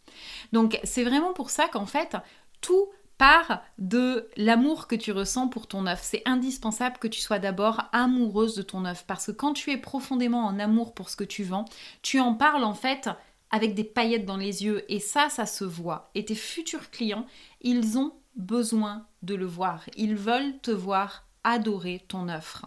Donc 0.53 0.79
c'est 0.85 1.03
vraiment 1.03 1.33
pour 1.33 1.49
ça 1.49 1.67
qu'en 1.67 1.87
fait, 1.87 2.15
tout 2.61 2.89
part 3.17 3.63
de 3.79 4.29
l'amour 4.37 4.87
que 4.87 4.97
tu 4.97 5.13
ressens 5.13 5.49
pour 5.49 5.67
ton 5.67 5.87
œuf. 5.87 6.01
C'est 6.03 6.23
indispensable 6.27 6.99
que 6.99 7.09
tu 7.09 7.23
sois 7.23 7.39
d'abord 7.39 7.85
amoureuse 7.93 8.55
de 8.55 8.63
ton 8.63 8.85
œuf 8.85 9.05
parce 9.07 9.29
que 9.29 9.33
quand 9.33 9.55
tu 9.55 9.71
es 9.71 9.79
profondément 9.79 10.45
en 10.45 10.59
amour 10.59 10.93
pour 10.93 11.09
ce 11.09 11.17
que 11.17 11.25
tu 11.25 11.43
vends, 11.43 11.65
tu 12.03 12.21
en 12.21 12.35
parles 12.35 12.65
en 12.65 12.75
fait 12.75 13.09
avec 13.51 13.75
des 13.75 13.85
paillettes 13.85 14.27
dans 14.27 14.37
les 14.37 14.65
yeux 14.65 14.85
et 14.93 15.01
ça, 15.01 15.31
ça 15.31 15.47
se 15.47 15.65
voit. 15.65 16.11
Et 16.15 16.27
tes 16.27 16.35
futurs 16.35 16.91
clients, 16.91 17.25
ils 17.63 17.97
ont 17.97 18.13
besoin 18.39 19.07
de 19.23 19.35
le 19.35 19.47
voir. 19.47 19.85
Ils 19.97 20.17
veulent 20.17 20.59
te 20.61 20.71
voir 20.71 21.25
adorer 21.45 22.05
ton 22.09 22.29
offre. 22.29 22.67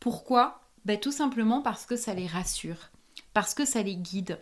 Pourquoi? 0.00 0.60
Ben, 0.84 1.00
Tout 1.00 1.12
simplement 1.12 1.62
parce 1.62 1.86
que 1.86 1.96
ça 1.96 2.14
les 2.14 2.26
rassure, 2.26 2.90
parce 3.32 3.54
que 3.54 3.64
ça 3.64 3.82
les 3.82 3.96
guide, 3.96 4.38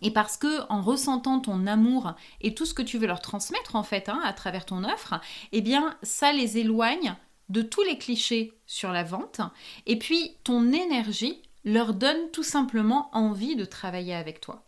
et 0.00 0.10
parce 0.10 0.36
que 0.36 0.62
en 0.68 0.80
ressentant 0.80 1.40
ton 1.40 1.66
amour 1.66 2.14
et 2.40 2.54
tout 2.54 2.66
ce 2.66 2.74
que 2.74 2.82
tu 2.82 2.98
veux 2.98 3.06
leur 3.06 3.20
transmettre 3.20 3.76
en 3.76 3.82
fait 3.82 4.08
hein, 4.08 4.20
à 4.24 4.32
travers 4.32 4.64
ton 4.64 4.84
offre, 4.84 5.20
eh 5.52 5.60
bien 5.60 5.96
ça 6.02 6.32
les 6.32 6.58
éloigne 6.58 7.14
de 7.48 7.62
tous 7.62 7.82
les 7.82 7.98
clichés 7.98 8.52
sur 8.66 8.90
la 8.90 9.04
vente. 9.04 9.40
Et 9.86 9.98
puis 9.98 10.36
ton 10.44 10.72
énergie 10.72 11.42
leur 11.64 11.94
donne 11.94 12.30
tout 12.32 12.42
simplement 12.42 13.10
envie 13.12 13.54
de 13.54 13.64
travailler 13.64 14.14
avec 14.14 14.40
toi. 14.40 14.64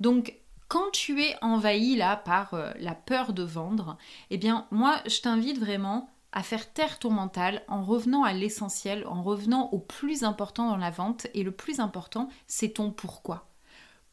Donc 0.00 0.34
quand 0.68 0.90
tu 0.92 1.22
es 1.22 1.34
envahi 1.42 1.96
là 1.96 2.16
par 2.16 2.54
euh, 2.54 2.70
la 2.78 2.94
peur 2.94 3.32
de 3.32 3.42
vendre, 3.42 3.96
eh 4.30 4.36
bien 4.36 4.66
moi 4.70 4.96
je 5.06 5.20
t'invite 5.20 5.58
vraiment 5.58 6.10
à 6.32 6.42
faire 6.42 6.72
taire 6.72 6.98
ton 6.98 7.10
mental 7.10 7.62
en 7.68 7.82
revenant 7.82 8.22
à 8.22 8.32
l'essentiel, 8.32 9.06
en 9.06 9.22
revenant 9.22 9.70
au 9.72 9.78
plus 9.78 10.24
important 10.24 10.68
dans 10.68 10.76
la 10.76 10.90
vente. 10.90 11.26
Et 11.34 11.42
le 11.42 11.52
plus 11.52 11.80
important, 11.80 12.28
c'est 12.46 12.74
ton 12.74 12.90
pourquoi. 12.90 13.48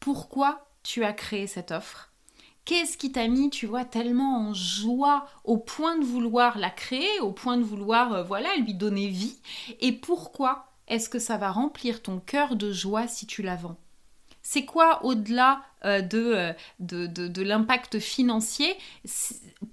Pourquoi 0.00 0.66
tu 0.82 1.04
as 1.04 1.12
créé 1.12 1.46
cette 1.46 1.72
offre? 1.72 2.10
Qu'est-ce 2.64 2.98
qui 2.98 3.12
t'a 3.12 3.28
mis, 3.28 3.50
tu 3.50 3.66
vois, 3.66 3.84
tellement 3.84 4.38
en 4.38 4.54
joie 4.54 5.26
au 5.44 5.56
point 5.56 5.98
de 5.98 6.04
vouloir 6.04 6.58
la 6.58 6.70
créer, 6.70 7.20
au 7.20 7.32
point 7.32 7.58
de 7.58 7.62
vouloir, 7.62 8.12
euh, 8.12 8.22
voilà, 8.24 8.56
lui 8.56 8.74
donner 8.74 9.08
vie? 9.08 9.38
Et 9.80 9.92
pourquoi 9.92 10.72
est-ce 10.88 11.08
que 11.08 11.20
ça 11.20 11.36
va 11.36 11.52
remplir 11.52 12.02
ton 12.02 12.18
cœur 12.18 12.56
de 12.56 12.72
joie 12.72 13.06
si 13.06 13.26
tu 13.26 13.42
la 13.42 13.56
vends? 13.56 13.76
C'est 14.48 14.64
quoi 14.64 15.04
au-delà 15.04 15.60
euh, 15.84 16.02
euh, 16.14 16.52
de, 16.78 17.42
l'impact 17.42 17.98
financier 17.98 18.76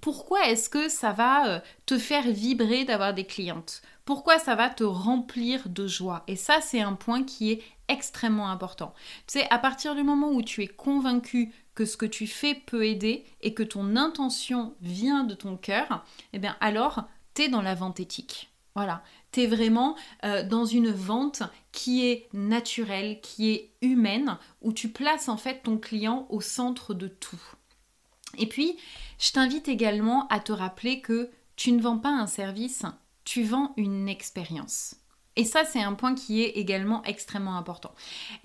Pourquoi 0.00 0.48
est-ce 0.48 0.68
que 0.68 0.88
ça 0.88 1.12
va 1.12 1.46
euh, 1.46 1.60
te 1.86 1.96
faire 1.96 2.24
vibrer 2.24 2.84
d'avoir 2.84 3.14
des 3.14 3.24
clientes? 3.24 3.82
Pourquoi 4.04 4.40
ça 4.40 4.56
va 4.56 4.68
te 4.68 4.82
remplir 4.82 5.68
de 5.68 5.86
joie? 5.86 6.24
Et 6.26 6.34
ça, 6.34 6.60
c'est 6.60 6.80
un 6.80 6.94
point 6.94 7.22
qui 7.22 7.52
est 7.52 7.62
extrêmement 7.86 8.50
important. 8.50 8.94
Tu 9.28 9.38
sais, 9.38 9.46
à 9.50 9.58
partir 9.58 9.94
du 9.94 10.02
moment 10.02 10.32
où 10.32 10.42
tu 10.42 10.64
es 10.64 10.68
convaincu 10.68 11.54
que 11.76 11.84
ce 11.84 11.96
que 11.96 12.06
tu 12.06 12.26
fais 12.26 12.54
peut 12.54 12.84
aider 12.84 13.24
et 13.42 13.54
que 13.54 13.62
ton 13.62 13.94
intention 13.94 14.74
vient 14.80 15.22
de 15.22 15.34
ton 15.34 15.56
cœur, 15.56 16.04
eh 16.32 16.40
bien 16.40 16.56
alors, 16.60 17.04
tu 17.34 17.42
es 17.42 17.48
dans 17.48 17.62
la 17.62 17.76
vente 17.76 18.00
éthique. 18.00 18.50
Voilà, 18.74 19.04
tu 19.30 19.42
es 19.42 19.46
vraiment 19.46 19.96
euh, 20.24 20.42
dans 20.42 20.64
une 20.64 20.90
vente 20.90 21.44
qui 21.70 22.06
est 22.06 22.28
naturelle, 22.32 23.20
qui 23.20 23.52
est 23.52 23.70
humaine, 23.82 24.36
où 24.62 24.72
tu 24.72 24.88
places 24.88 25.28
en 25.28 25.36
fait 25.36 25.62
ton 25.62 25.78
client 25.78 26.26
au 26.28 26.40
centre 26.40 26.92
de 26.92 27.06
tout. 27.06 27.40
Et 28.36 28.48
puis, 28.48 28.76
je 29.20 29.30
t'invite 29.30 29.68
également 29.68 30.26
à 30.26 30.40
te 30.40 30.50
rappeler 30.50 31.00
que 31.00 31.30
tu 31.54 31.70
ne 31.70 31.80
vends 31.80 31.98
pas 31.98 32.10
un 32.10 32.26
service, 32.26 32.84
tu 33.24 33.44
vends 33.44 33.72
une 33.76 34.08
expérience. 34.08 34.96
Et 35.36 35.44
ça, 35.44 35.64
c'est 35.64 35.82
un 35.82 35.94
point 35.94 36.14
qui 36.14 36.42
est 36.42 36.50
également 36.50 37.02
extrêmement 37.04 37.56
important. 37.56 37.92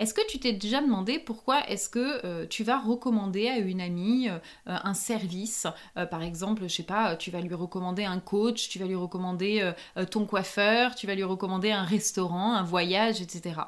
Est-ce 0.00 0.12
que 0.12 0.26
tu 0.28 0.40
t'es 0.40 0.52
déjà 0.52 0.80
demandé 0.80 1.18
pourquoi 1.18 1.68
est-ce 1.68 1.88
que 1.88 2.24
euh, 2.26 2.46
tu 2.48 2.64
vas 2.64 2.80
recommander 2.80 3.48
à 3.48 3.58
une 3.58 3.80
amie 3.80 4.28
euh, 4.28 4.38
un 4.66 4.94
service 4.94 5.66
euh, 5.96 6.06
Par 6.06 6.22
exemple, 6.22 6.62
je 6.64 6.68
sais 6.68 6.82
pas, 6.82 7.14
tu 7.16 7.30
vas 7.30 7.40
lui 7.40 7.54
recommander 7.54 8.04
un 8.04 8.18
coach, 8.18 8.68
tu 8.68 8.78
vas 8.78 8.86
lui 8.86 8.96
recommander 8.96 9.72
ton 10.10 10.26
coiffeur, 10.26 10.94
tu 10.94 11.06
vas 11.06 11.14
lui 11.14 11.22
recommander 11.22 11.70
un 11.70 11.84
restaurant, 11.84 12.54
un 12.54 12.62
voyage, 12.62 13.20
etc. 13.20 13.60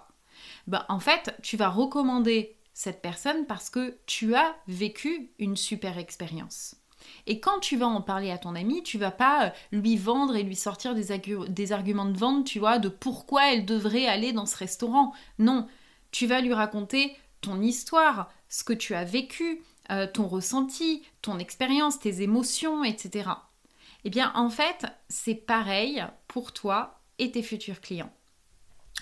Ben, 0.66 0.84
en 0.88 0.98
fait, 0.98 1.34
tu 1.42 1.56
vas 1.56 1.68
recommander 1.68 2.56
cette 2.72 3.02
personne 3.02 3.46
parce 3.46 3.70
que 3.70 3.98
tu 4.06 4.34
as 4.34 4.54
vécu 4.66 5.30
une 5.38 5.56
super 5.56 5.98
expérience. 5.98 6.76
Et 7.26 7.40
quand 7.40 7.60
tu 7.60 7.76
vas 7.76 7.86
en 7.86 8.00
parler 8.00 8.30
à 8.30 8.38
ton 8.38 8.54
ami, 8.54 8.82
tu 8.82 8.98
vas 8.98 9.10
pas 9.10 9.46
euh, 9.46 9.50
lui 9.72 9.96
vendre 9.96 10.36
et 10.36 10.42
lui 10.42 10.56
sortir 10.56 10.94
des, 10.94 11.72
arguments 11.72 12.06
de 12.06 12.16
vente, 12.16 12.46
tu 12.46 12.58
vois, 12.58 12.78
de 12.78 12.88
pourquoi 12.88 13.52
elle 13.52 13.64
devrait 13.64 14.06
aller 14.06 14.32
dans 14.32 14.46
ce 14.46 14.56
restaurant. 14.56 15.12
Non, 15.38 15.66
tu 16.10 16.26
vas 16.26 16.40
lui 16.40 16.54
raconter 16.54 17.16
ton 17.40 17.60
histoire, 17.60 18.30
ce 18.48 18.64
que 18.64 18.72
tu 18.72 18.94
as 18.94 19.04
vécu, 19.04 19.62
euh, 19.90 20.06
ton 20.06 20.26
ressenti, 20.26 21.02
ton 21.22 21.38
expérience, 21.38 21.98
tes 21.98 22.22
émotions, 22.22 22.84
etc. 22.84 23.30
Eh 24.04 24.10
bien, 24.10 24.32
en 24.34 24.50
fait, 24.50 24.86
c'est 25.08 25.34
pareil 25.34 26.04
pour 26.28 26.52
toi 26.52 27.00
et 27.18 27.30
tes 27.30 27.42
futurs 27.42 27.80
clients. 27.80 28.12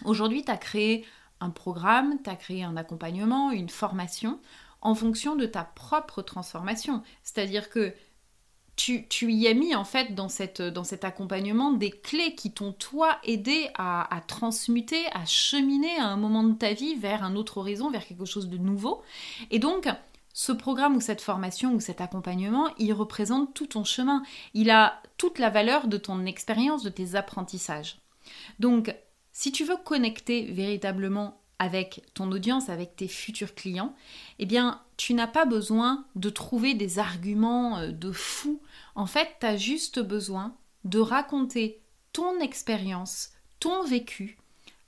Aujourd'hui, 0.05 0.45
tu 0.45 0.51
as 0.51 0.57
créé 0.57 1.07
un 1.41 1.51
programme, 1.51 2.19
tu 2.23 2.31
as 2.31 2.37
créé 2.37 2.65
un 2.65 2.77
accompagnement, 2.77 3.51
une 3.51 3.69
formation 3.69 4.41
en 4.81 4.95
fonction 4.95 5.37
de 5.37 5.47
ta 5.47 5.65
propre 5.65 6.23
transformation. 6.23 7.03
C'est-à-dire 7.23 7.71
que 7.71 7.95
tu, 8.77 9.33
y 9.33 9.47
as 9.47 9.53
mis 9.53 9.75
en 9.75 9.85
fait 9.85 10.15
dans, 10.15 10.31
cette, 10.31 10.63
dans 10.63 10.85
cet 10.85 11.05
accompagnement 11.05 11.73
des 11.73 11.91
clés 11.91 12.35
qui 12.35 12.51
t'ont 12.51 12.73
toi 12.73 13.19
aidé 13.25 13.69
à, 13.75 14.15
à, 14.15 14.21
transmuter, 14.23 15.05
à 15.13 15.27
cheminer 15.27 15.99
à 15.99 16.07
un 16.07 16.17
moment 16.17 16.45
de 16.45 16.55
ta 16.55 16.73
vie 16.73 16.95
vers 16.95 17.23
un 17.23 17.37
autre 17.37 17.59
horizon, 17.59 17.91
vers 17.91 18.07
quelque 18.07 18.25
chose 18.25 18.49
de 18.49 18.57
nouveau. 18.57 19.03
Et 19.51 19.59
donc, 19.59 19.87
ce 20.33 20.53
programme 20.53 20.97
ou 20.97 21.01
cette 21.01 21.21
formation 21.21 21.75
ou 21.75 21.81
cet 21.81 22.01
accompagnement, 22.01 22.69
il 22.79 22.93
représente 22.93 23.53
tout 23.53 23.67
ton 23.67 23.85
chemin. 23.85 24.23
Il 24.55 24.71
a 24.71 25.03
toute 25.19 25.39
la 25.39 25.51
valeur 25.51 25.87
de 25.87 25.99
ton 25.99 26.25
expérience, 26.25 26.83
de 26.83 26.89
tes 26.89 27.17
apprentissages. 27.17 27.99
Donc, 28.59 28.95
si 29.33 29.53
tu 29.53 29.65
veux 29.65 29.77
connecter 29.77 30.51
véritablement 30.53 31.40
avec 31.61 32.03
ton 32.15 32.33
audience, 32.33 32.71
avec 32.71 32.97
tes 32.97 33.07
futurs 33.07 33.55
clients, 33.55 33.95
eh 34.39 34.47
bien, 34.47 34.83
tu 34.97 35.13
n'as 35.13 35.27
pas 35.27 35.45
besoin 35.45 36.07
de 36.17 36.31
trouver 36.31 36.73
des 36.73 36.99
arguments 36.99 37.77
euh, 37.77 37.93
de 37.93 38.11
fou. 38.11 38.63
En 38.95 39.07
fait, 39.07 39.29
tu 39.39 39.47
as 39.47 39.59
juste 39.59 40.01
besoin 40.01 40.57
de 40.85 40.99
raconter 40.99 41.83
ton 42.15 42.41
expérience, 42.41 43.29
ton 43.61 43.85
vécu 43.85 44.39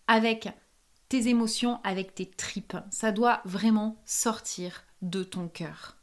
avec 0.09 0.49
tes 1.11 1.29
émotions, 1.29 1.79
avec 1.85 2.15
tes 2.15 2.27
tripes. 2.27 2.79
Ça 2.91 3.13
doit 3.13 3.43
vraiment 3.45 4.01
sortir 4.07 4.85
de 5.03 5.23
ton 5.23 5.49
cœur. 5.49 5.99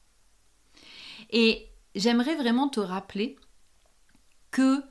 Et 1.32 1.68
j'aimerais 1.96 2.36
vraiment 2.36 2.70
te 2.70 2.80
rappeler 2.80 3.38
que 4.52 4.84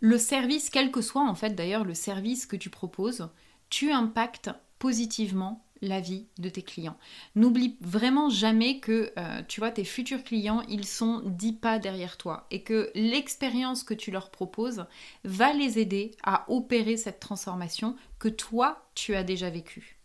le 0.00 0.18
service, 0.18 0.68
quel 0.68 0.90
que 0.90 1.00
soit 1.00 1.26
en 1.26 1.34
fait 1.34 1.54
d'ailleurs 1.54 1.84
le 1.84 1.94
service 1.94 2.44
que 2.44 2.56
tu 2.56 2.68
proposes, 2.68 3.30
tu 3.70 3.90
impactes 3.90 4.50
positivement 4.78 5.64
la 5.80 6.00
vie 6.00 6.26
de 6.38 6.48
tes 6.48 6.62
clients. 6.62 6.96
N'oublie 7.34 7.76
vraiment 7.80 8.30
jamais 8.30 8.80
que, 8.80 9.12
euh, 9.16 9.42
tu 9.46 9.60
vois, 9.60 9.70
tes 9.70 9.84
futurs 9.84 10.24
clients, 10.24 10.62
ils 10.68 10.86
sont 10.86 11.22
dix 11.24 11.52
pas 11.52 11.78
derrière 11.78 12.16
toi 12.16 12.46
et 12.50 12.62
que 12.62 12.90
l'expérience 12.94 13.84
que 13.84 13.94
tu 13.94 14.10
leur 14.10 14.30
proposes 14.30 14.86
va 15.24 15.52
les 15.52 15.78
aider 15.78 16.12
à 16.22 16.44
opérer 16.50 16.96
cette 16.96 17.20
transformation 17.20 17.96
que 18.18 18.28
toi, 18.28 18.88
tu 18.94 19.14
as 19.14 19.24
déjà 19.24 19.50
vécue. 19.50 19.98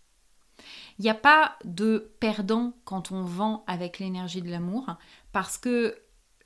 Il 1.00 1.03
n'y 1.03 1.10
a 1.10 1.15
pas 1.15 1.58
de 1.65 2.12
perdant 2.20 2.74
quand 2.86 3.12
on 3.12 3.24
vend 3.24 3.63
avec 3.68 4.00
l'énergie 4.00 4.42
de 4.42 4.51
l'amour 4.51 4.96
parce 5.32 5.58
que 5.58 5.98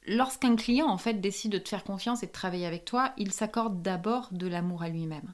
lorsqu'un 0.07 0.55
client 0.55 0.88
en 0.88 0.98
fait 0.98 1.15
décide 1.15 1.51
de 1.51 1.57
te 1.57 1.69
faire 1.69 1.84
confiance 1.84 2.24
et 2.24 2.27
de 2.27 2.31
travailler 2.31 2.65
avec 2.65 2.86
toi, 2.86 3.13
il 3.17 3.31
s'accorde 3.31 3.81
d'abord 3.81 4.29
de 4.31 4.48
l'amour 4.48 4.84
à 4.84 4.89
lui-même. 4.89 5.34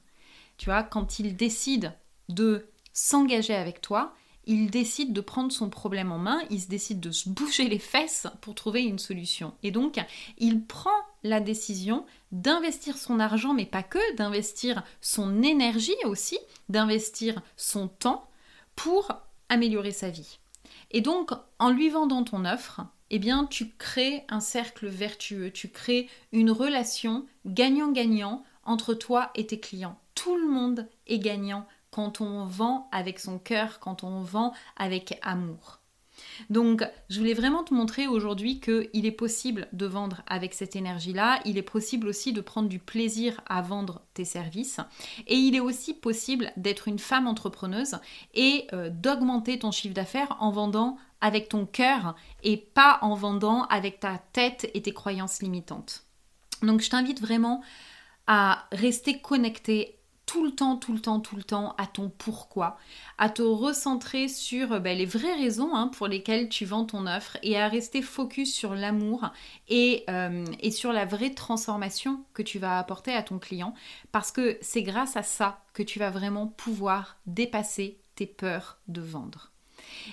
Tu 0.56 0.66
vois, 0.66 0.82
quand 0.82 1.18
il 1.18 1.36
décide 1.36 1.92
de 2.28 2.68
s'engager 2.94 3.54
avec 3.54 3.82
toi, 3.82 4.14
il 4.46 4.70
décide 4.70 5.12
de 5.12 5.20
prendre 5.20 5.52
son 5.52 5.70
problème 5.70 6.12
en 6.12 6.18
main, 6.18 6.42
il 6.50 6.60
se 6.60 6.68
décide 6.68 7.00
de 7.00 7.10
se 7.10 7.28
bouger 7.28 7.68
les 7.68 7.78
fesses 7.78 8.26
pour 8.40 8.54
trouver 8.54 8.82
une 8.82 8.98
solution. 8.98 9.54
Et 9.62 9.70
donc, 9.70 9.98
il 10.38 10.64
prend 10.64 10.90
la 11.22 11.40
décision 11.40 12.04
d'investir 12.32 12.96
son 12.98 13.20
argent, 13.20 13.54
mais 13.54 13.66
pas 13.66 13.82
que, 13.82 14.16
d'investir 14.16 14.82
son 15.00 15.42
énergie 15.42 15.92
aussi, 16.04 16.38
d'investir 16.68 17.40
son 17.56 17.88
temps 17.88 18.28
pour 18.76 19.12
améliorer 19.48 19.92
sa 19.92 20.10
vie. 20.10 20.38
Et 20.90 21.00
donc, 21.00 21.30
en 21.58 21.70
lui 21.70 21.88
vendant 21.88 22.24
ton 22.24 22.44
offre, 22.44 22.82
eh 23.10 23.18
bien, 23.18 23.46
tu 23.46 23.70
crées 23.70 24.24
un 24.28 24.40
cercle 24.40 24.86
vertueux, 24.86 25.50
tu 25.50 25.70
crées 25.70 26.08
une 26.32 26.50
relation 26.50 27.26
gagnant-gagnant 27.46 28.44
entre 28.64 28.94
toi 28.94 29.30
et 29.34 29.46
tes 29.46 29.60
clients. 29.60 29.98
Tout 30.14 30.36
le 30.36 30.48
monde 30.48 30.88
est 31.06 31.18
gagnant 31.18 31.66
quand 31.94 32.20
on 32.20 32.44
vend 32.44 32.88
avec 32.90 33.20
son 33.20 33.38
cœur, 33.38 33.78
quand 33.78 34.02
on 34.02 34.20
vend 34.22 34.52
avec 34.76 35.16
amour. 35.22 35.78
Donc, 36.50 36.84
je 37.08 37.20
voulais 37.20 37.34
vraiment 37.34 37.62
te 37.62 37.72
montrer 37.72 38.08
aujourd'hui 38.08 38.58
qu'il 38.58 39.06
est 39.06 39.12
possible 39.12 39.68
de 39.72 39.86
vendre 39.86 40.22
avec 40.26 40.54
cette 40.54 40.74
énergie-là. 40.74 41.38
Il 41.44 41.56
est 41.56 41.62
possible 41.62 42.08
aussi 42.08 42.32
de 42.32 42.40
prendre 42.40 42.68
du 42.68 42.80
plaisir 42.80 43.40
à 43.46 43.62
vendre 43.62 44.02
tes 44.12 44.24
services. 44.24 44.80
Et 45.28 45.36
il 45.36 45.54
est 45.54 45.60
aussi 45.60 45.94
possible 45.94 46.50
d'être 46.56 46.88
une 46.88 46.98
femme 46.98 47.28
entrepreneuse 47.28 47.98
et 48.34 48.66
euh, 48.72 48.90
d'augmenter 48.90 49.60
ton 49.60 49.70
chiffre 49.70 49.94
d'affaires 49.94 50.36
en 50.40 50.50
vendant 50.50 50.96
avec 51.20 51.48
ton 51.48 51.64
cœur 51.64 52.16
et 52.42 52.56
pas 52.56 52.98
en 53.02 53.14
vendant 53.14 53.66
avec 53.66 54.00
ta 54.00 54.18
tête 54.32 54.68
et 54.74 54.82
tes 54.82 54.92
croyances 54.92 55.42
limitantes. 55.42 56.02
Donc, 56.60 56.80
je 56.80 56.90
t'invite 56.90 57.20
vraiment 57.20 57.62
à 58.26 58.66
rester 58.72 59.20
connecté 59.20 60.00
tout 60.26 60.44
le 60.44 60.52
temps, 60.52 60.76
tout 60.76 60.92
le 60.92 61.00
temps, 61.00 61.20
tout 61.20 61.36
le 61.36 61.42
temps 61.42 61.74
à 61.76 61.86
ton 61.86 62.08
pourquoi, 62.08 62.78
à 63.18 63.28
te 63.28 63.42
recentrer 63.42 64.28
sur 64.28 64.72
euh, 64.72 64.78
ben, 64.80 64.96
les 64.96 65.06
vraies 65.06 65.34
raisons 65.34 65.74
hein, 65.74 65.88
pour 65.88 66.08
lesquelles 66.08 66.48
tu 66.48 66.64
vends 66.64 66.84
ton 66.84 67.06
offre 67.06 67.36
et 67.42 67.58
à 67.58 67.68
rester 67.68 68.02
focus 68.02 68.54
sur 68.54 68.74
l'amour 68.74 69.30
et, 69.68 70.04
euh, 70.08 70.44
et 70.60 70.70
sur 70.70 70.92
la 70.92 71.04
vraie 71.04 71.34
transformation 71.34 72.24
que 72.32 72.42
tu 72.42 72.58
vas 72.58 72.78
apporter 72.78 73.12
à 73.12 73.22
ton 73.22 73.38
client 73.38 73.74
parce 74.12 74.32
que 74.32 74.58
c'est 74.60 74.82
grâce 74.82 75.16
à 75.16 75.22
ça 75.22 75.62
que 75.72 75.82
tu 75.82 75.98
vas 75.98 76.10
vraiment 76.10 76.46
pouvoir 76.46 77.16
dépasser 77.26 77.98
tes 78.14 78.26
peurs 78.26 78.78
de 78.88 79.00
vendre. 79.00 79.50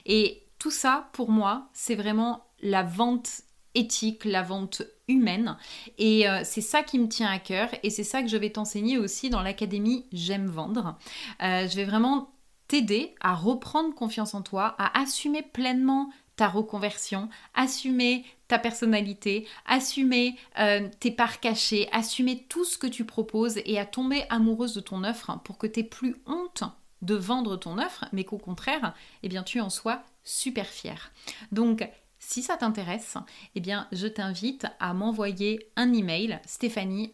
Et 0.05 0.43
tout 0.59 0.71
ça, 0.71 1.09
pour 1.13 1.31
moi, 1.31 1.69
c'est 1.73 1.95
vraiment 1.95 2.45
la 2.61 2.83
vente 2.83 3.41
éthique, 3.75 4.25
la 4.25 4.41
vente 4.41 4.83
humaine. 5.07 5.57
Et 5.97 6.27
euh, 6.27 6.41
c'est 6.43 6.61
ça 6.61 6.83
qui 6.83 6.99
me 6.99 7.07
tient 7.07 7.29
à 7.29 7.39
cœur 7.39 7.69
et 7.83 7.89
c'est 7.89 8.03
ça 8.03 8.21
que 8.21 8.27
je 8.27 8.37
vais 8.37 8.49
t'enseigner 8.49 8.97
aussi 8.97 9.29
dans 9.29 9.41
l'académie 9.41 10.05
J'aime 10.11 10.47
vendre. 10.47 10.97
Euh, 11.41 11.67
je 11.67 11.75
vais 11.75 11.85
vraiment 11.85 12.31
t'aider 12.67 13.15
à 13.19 13.35
reprendre 13.35 13.93
confiance 13.93 14.33
en 14.33 14.41
toi, 14.41 14.75
à 14.77 15.01
assumer 15.01 15.41
pleinement 15.41 16.09
ta 16.37 16.47
reconversion, 16.47 17.29
assumer 17.53 18.25
ta 18.47 18.57
personnalité, 18.57 19.47
assumer 19.65 20.35
euh, 20.59 20.87
tes 20.99 21.11
parts 21.11 21.39
cachées, 21.39 21.89
assumer 21.91 22.45
tout 22.49 22.65
ce 22.65 22.77
que 22.77 22.87
tu 22.87 23.05
proposes 23.05 23.59
et 23.65 23.77
à 23.77 23.85
tomber 23.85 24.23
amoureuse 24.29 24.73
de 24.73 24.79
ton 24.79 25.03
offre 25.03 25.39
pour 25.43 25.57
que 25.57 25.67
tu 25.67 25.83
plus 25.83 26.15
honte 26.25 26.63
de 27.01 27.15
vendre 27.15 27.57
ton 27.57 27.77
offre, 27.77 28.05
mais 28.13 28.23
qu'au 28.23 28.37
contraire, 28.37 28.93
eh 29.23 29.29
bien, 29.29 29.43
tu 29.43 29.59
en 29.59 29.69
sois 29.69 30.03
super 30.23 30.67
fier. 30.67 31.11
Donc, 31.51 31.87
si 32.31 32.41
ça 32.41 32.55
t'intéresse, 32.55 33.17
eh 33.55 33.59
bien, 33.59 33.88
je 33.91 34.07
t'invite 34.07 34.65
à 34.79 34.93
m'envoyer 34.93 35.69
un 35.75 35.91
email 35.91 36.39
stéphanie 36.45 37.11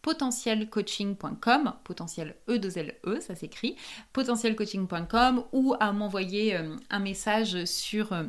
potentielcoaching.com, 0.00 1.74
potentiel 1.84 2.34
E 2.48 2.58
2 2.58 2.78
L 2.78 2.94
E, 3.06 3.20
ça 3.20 3.34
s'écrit, 3.34 3.76
potentielcoaching.com 4.14 5.44
ou 5.52 5.74
à 5.78 5.92
m'envoyer 5.92 6.56
euh, 6.56 6.76
un 6.88 7.00
message 7.00 7.66
sur 7.66 8.14
euh, 8.14 8.24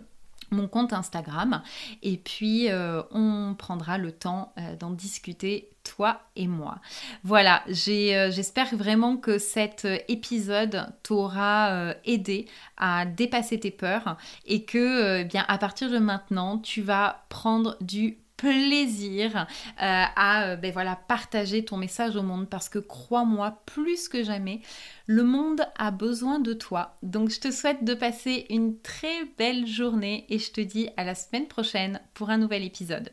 mon 0.51 0.67
compte 0.67 0.93
Instagram 0.93 1.61
et 2.03 2.17
puis 2.17 2.69
euh, 2.69 3.01
on 3.11 3.55
prendra 3.57 3.97
le 3.97 4.11
temps 4.11 4.53
euh, 4.57 4.75
d'en 4.75 4.91
discuter 4.91 5.69
toi 5.83 6.21
et 6.35 6.47
moi. 6.47 6.79
Voilà, 7.23 7.63
euh, 7.67 8.31
j'espère 8.31 8.75
vraiment 8.75 9.17
que 9.17 9.37
cet 9.37 9.87
épisode 10.07 10.87
t'aura 11.03 11.93
aidé 12.05 12.47
à 12.77 13.05
dépasser 13.05 13.59
tes 13.59 13.71
peurs 13.71 14.17
et 14.45 14.65
que 14.65 15.23
bien 15.23 15.45
à 15.47 15.57
partir 15.57 15.91
de 15.91 15.99
maintenant, 15.99 16.57
tu 16.57 16.81
vas 16.81 17.25
prendre 17.29 17.77
du 17.81 18.17
plaisir 18.37 19.35
euh, 19.35 19.45
à 19.77 20.45
euh, 20.45 20.55
ben 20.55 20.71
voilà, 20.71 20.95
partager 20.95 21.63
ton 21.65 21.77
message 21.77 22.15
au 22.15 22.23
monde 22.23 22.49
parce 22.49 22.69
que 22.69 22.79
crois-moi, 22.79 23.61
plus 23.65 24.07
que 24.09 24.23
jamais, 24.23 24.61
le 25.07 25.23
monde 25.23 25.61
a 25.77 25.91
besoin 25.91 26.39
de 26.39 26.53
toi. 26.53 26.97
Donc 27.03 27.29
je 27.29 27.39
te 27.39 27.51
souhaite 27.51 27.83
de 27.83 27.93
passer 27.93 28.45
une 28.49 28.79
très 28.79 29.25
belle 29.37 29.67
journée 29.67 30.25
et 30.29 30.39
je 30.39 30.51
te 30.51 30.61
dis 30.61 30.89
à 30.97 31.03
la 31.03 31.15
semaine 31.15 31.47
prochaine 31.47 32.01
pour 32.13 32.29
un 32.29 32.37
nouvel 32.37 32.63
épisode. 32.63 33.11